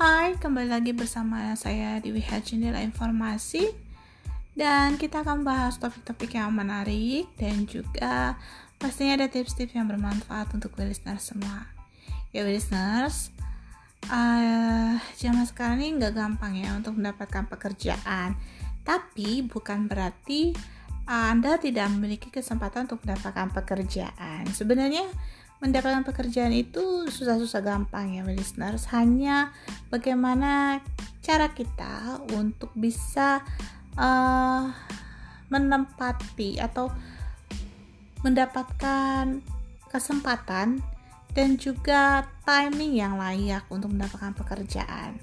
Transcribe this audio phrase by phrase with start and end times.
[0.00, 3.68] Hai, kembali lagi bersama saya di WH Jendela Informasi.
[4.56, 8.32] Dan kita akan bahas topik-topik yang menarik Dan juga
[8.80, 11.68] pastinya ada tips-tips yang bermanfaat untuk listeners semua.
[12.32, 13.28] Ya listeners,
[14.08, 18.40] uh, zaman sekarang ini nggak gampang ya untuk mendapatkan pekerjaan.
[18.80, 20.56] Tapi bukan berarti
[21.04, 24.48] anda tidak memiliki kesempatan untuk mendapatkan pekerjaan.
[24.48, 25.04] Sebenarnya
[25.60, 28.88] mendapatkan pekerjaan itu susah-susah gampang ya listeners.
[28.90, 29.52] Hanya
[29.92, 30.80] bagaimana
[31.20, 33.44] cara kita untuk bisa
[34.00, 34.64] uh,
[35.52, 36.88] menempati atau
[38.24, 39.40] mendapatkan
[39.88, 40.80] kesempatan
[41.30, 45.20] dan juga timing yang layak untuk mendapatkan pekerjaan.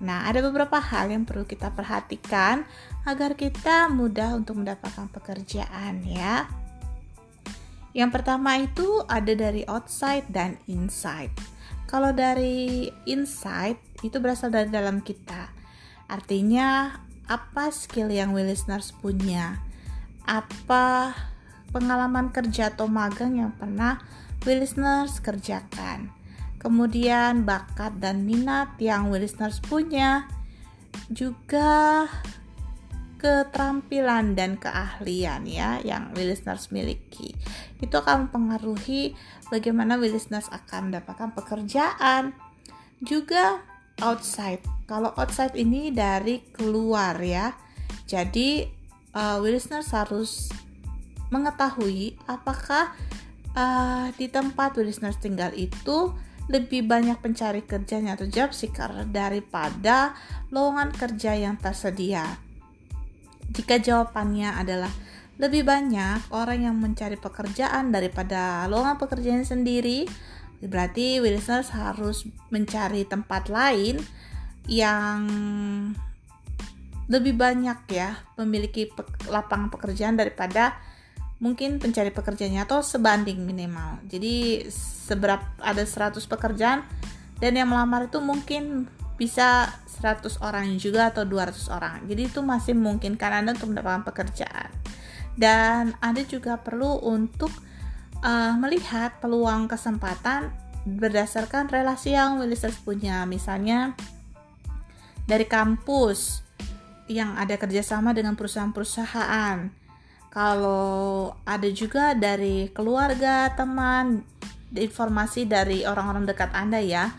[0.00, 2.64] Nah, ada beberapa hal yang perlu kita perhatikan
[3.04, 6.48] agar kita mudah untuk mendapatkan pekerjaan ya.
[7.90, 11.34] Yang pertama itu ada dari outside dan inside.
[11.90, 15.50] Kalau dari inside itu berasal dari dalam kita.
[16.06, 16.94] Artinya
[17.26, 19.58] apa skill yang we listeners punya?
[20.26, 21.14] Apa
[21.74, 23.98] pengalaman kerja atau magang yang pernah
[24.46, 26.20] we listeners kerjakan?
[26.60, 30.28] kemudian bakat dan minat yang listeners punya,
[31.08, 32.06] juga
[33.16, 37.32] keterampilan dan keahlian ya yang listeners miliki.
[37.80, 39.16] Itu akan mempengaruhi
[39.48, 42.36] bagaimana listeners akan mendapatkan pekerjaan.
[43.00, 43.64] Juga
[44.04, 44.60] outside.
[44.84, 47.56] Kalau outside ini dari keluar ya.
[48.04, 48.66] Jadi
[49.16, 50.50] uh, listeners harus
[51.30, 52.90] mengetahui apakah
[53.54, 56.10] uh, di tempat listeners tinggal itu
[56.50, 60.18] lebih banyak pencari kerjanya atau job seeker daripada
[60.50, 62.26] lowongan kerja yang tersedia?
[63.50, 64.90] Jika jawabannya adalah
[65.40, 70.04] lebih banyak orang yang mencari pekerjaan daripada lowongan pekerjaan sendiri,
[70.60, 73.96] berarti listeners harus mencari tempat lain
[74.68, 75.24] yang
[77.10, 78.92] lebih banyak ya memiliki
[79.26, 80.76] lapangan pekerjaan daripada
[81.40, 83.98] mungkin pencari pekerjaannya atau sebanding minimal.
[84.06, 84.68] Jadi
[85.08, 86.84] seberapa ada 100 pekerjaan
[87.40, 88.86] dan yang melamar itu mungkin
[89.16, 89.72] bisa
[90.04, 92.04] 100 orang juga atau 200 orang.
[92.04, 94.79] Jadi itu masih mungkin karena untuk mendapatkan pekerjaan.
[95.40, 97.48] Dan Anda juga perlu untuk
[98.20, 100.52] uh, melihat peluang kesempatan
[100.84, 103.24] berdasarkan relasi yang Willisers punya.
[103.24, 103.96] Misalnya
[105.24, 106.44] dari kampus
[107.08, 109.80] yang ada kerjasama dengan perusahaan-perusahaan
[110.30, 114.22] kalau ada juga dari keluarga, teman,
[114.70, 117.10] informasi dari orang-orang dekat Anda ya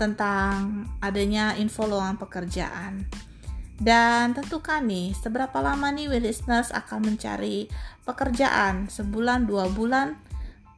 [0.00, 3.04] tentang adanya info lowongan pekerjaan.
[3.78, 7.70] Dan tentukan nih, seberapa lama nih listeners akan mencari
[8.02, 10.18] pekerjaan, sebulan, dua bulan,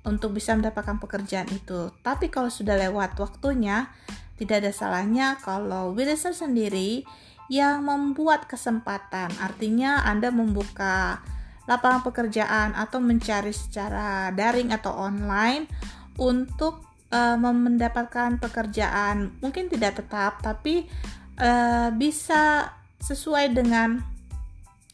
[0.05, 1.93] untuk bisa mendapatkan pekerjaan itu.
[2.05, 3.89] Tapi kalau sudah lewat waktunya,
[4.37, 7.05] tidak ada salahnya kalau listeners sendiri
[7.53, 9.28] yang membuat kesempatan.
[9.41, 11.21] Artinya Anda membuka
[11.69, 15.69] lapangan pekerjaan atau mencari secara daring atau online
[16.16, 20.89] untuk uh, mendapatkan pekerjaan mungkin tidak tetap tapi
[21.39, 24.05] uh, bisa sesuai dengan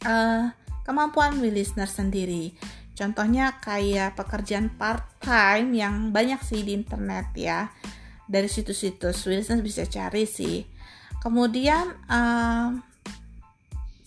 [0.06, 0.50] uh,
[0.86, 2.54] kemampuan listener sendiri.
[2.96, 7.68] Contohnya kayak pekerjaan part time yang banyak sih di internet ya.
[8.26, 10.64] Dari situs-situs listener bisa cari sih.
[11.20, 12.70] Kemudian uh,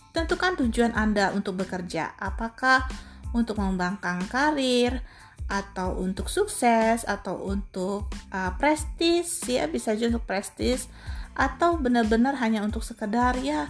[0.10, 2.90] Tentukan tujuan Anda untuk bekerja, apakah
[3.30, 5.06] untuk mengembangkan karir,
[5.46, 10.90] atau untuk sukses, atau untuk uh, prestis, ya bisa juga untuk prestis,
[11.38, 13.70] atau benar-benar hanya untuk sekedar ya,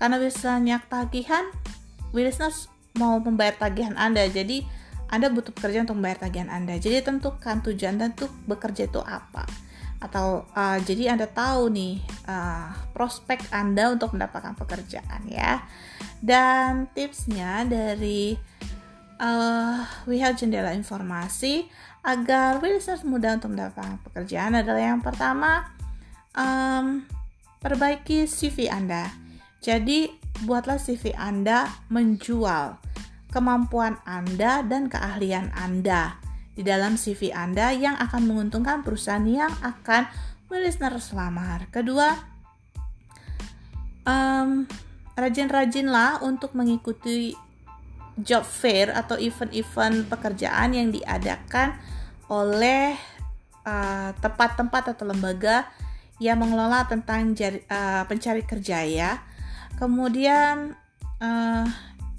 [0.00, 1.44] karena biasanya tagihan,
[2.16, 4.64] business mau membayar tagihan Anda, jadi
[5.12, 6.78] Anda butuh pekerjaan untuk membayar tagihan Anda.
[6.78, 9.42] Jadi tentukan tujuan Anda untuk bekerja itu apa
[10.00, 15.60] atau uh, jadi Anda tahu nih uh, prospek Anda untuk mendapatkan pekerjaan ya.
[16.24, 18.32] Dan tipsnya dari
[19.20, 21.68] uh, WH Jendela Informasi
[22.00, 25.68] agar research mudah untuk mendapatkan pekerjaan adalah yang pertama
[26.32, 27.04] um,
[27.60, 29.29] perbaiki CV Anda.
[29.60, 30.08] Jadi
[30.48, 32.80] buatlah CV Anda menjual
[33.28, 36.16] kemampuan Anda dan keahlian Anda
[36.56, 40.08] di dalam CV Anda yang akan menguntungkan perusahaan yang akan
[40.50, 41.70] listener selamar.
[41.70, 42.10] Kedua,
[44.02, 44.66] um,
[45.14, 47.38] rajin-rajinlah untuk mengikuti
[48.18, 51.78] job fair atau event-event pekerjaan yang diadakan
[52.26, 52.98] oleh
[53.62, 55.70] uh, tempat-tempat uh, atau lembaga
[56.20, 59.12] yang mengelola tentang jari, uh, pencari kerja ya.
[59.78, 60.74] Kemudian
[61.20, 61.66] uh,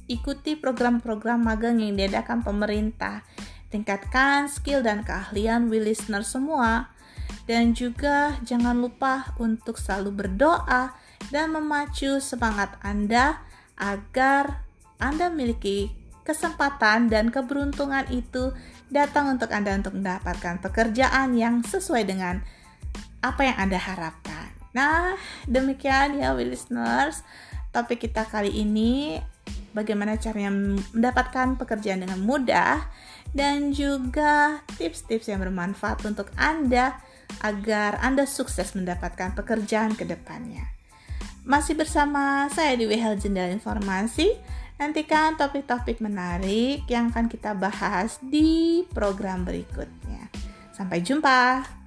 [0.07, 3.25] ikuti program-program magang yang diadakan pemerintah
[3.71, 6.92] Tingkatkan skill dan keahlian we listener semua.
[7.48, 10.92] Dan juga jangan lupa untuk selalu berdoa
[11.31, 13.39] dan memacu semangat Anda
[13.80, 14.68] agar
[15.00, 15.89] Anda memiliki
[16.27, 18.51] kesempatan dan keberuntungan itu
[18.92, 22.44] datang untuk Anda untuk mendapatkan pekerjaan yang sesuai dengan
[23.24, 24.20] apa yang Anda harapkan.
[24.71, 27.23] Nah, demikian ya listeners,
[27.75, 29.19] topik kita kali ini
[29.75, 32.88] bagaimana caranya mendapatkan pekerjaan dengan mudah
[33.31, 37.00] dan juga tips-tips yang bermanfaat untuk Anda
[37.39, 40.68] agar Anda sukses mendapatkan pekerjaan ke depannya.
[41.47, 44.35] Masih bersama saya di WHL Jendela Informasi.
[44.77, 50.29] Nantikan topik-topik menarik yang akan kita bahas di program berikutnya.
[50.74, 51.80] Sampai jumpa.